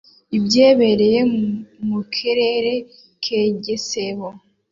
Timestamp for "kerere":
2.15-2.73